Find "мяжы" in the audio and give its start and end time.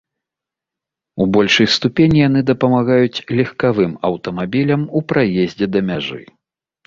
5.91-6.19